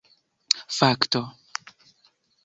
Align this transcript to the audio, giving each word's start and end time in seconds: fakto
fakto 0.79 1.21